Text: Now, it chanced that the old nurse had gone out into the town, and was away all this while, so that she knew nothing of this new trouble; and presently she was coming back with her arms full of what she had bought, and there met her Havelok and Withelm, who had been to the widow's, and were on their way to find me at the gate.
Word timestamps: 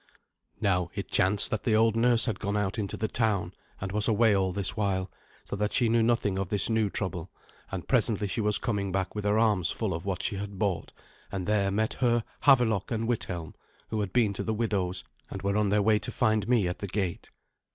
Now, 0.59 0.89
it 0.95 1.11
chanced 1.11 1.51
that 1.51 1.61
the 1.61 1.75
old 1.75 1.95
nurse 1.95 2.25
had 2.25 2.39
gone 2.39 2.57
out 2.57 2.79
into 2.79 2.97
the 2.97 3.07
town, 3.07 3.53
and 3.79 3.91
was 3.91 4.07
away 4.07 4.33
all 4.35 4.51
this 4.51 4.75
while, 4.75 5.11
so 5.45 5.55
that 5.55 5.73
she 5.73 5.89
knew 5.89 6.01
nothing 6.01 6.39
of 6.39 6.49
this 6.49 6.71
new 6.71 6.89
trouble; 6.89 7.29
and 7.71 7.87
presently 7.87 8.25
she 8.27 8.41
was 8.41 8.57
coming 8.57 8.91
back 8.91 9.13
with 9.13 9.25
her 9.25 9.37
arms 9.37 9.69
full 9.69 9.93
of 9.93 10.03
what 10.03 10.23
she 10.23 10.37
had 10.37 10.57
bought, 10.57 10.91
and 11.31 11.45
there 11.45 11.69
met 11.69 11.93
her 12.01 12.23
Havelok 12.45 12.89
and 12.89 13.07
Withelm, 13.07 13.53
who 13.89 13.99
had 13.99 14.11
been 14.11 14.33
to 14.33 14.43
the 14.43 14.55
widow's, 14.55 15.03
and 15.29 15.43
were 15.43 15.55
on 15.55 15.69
their 15.69 15.83
way 15.83 15.99
to 15.99 16.11
find 16.11 16.47
me 16.47 16.67
at 16.67 16.79
the 16.79 16.87
gate. 16.87 17.29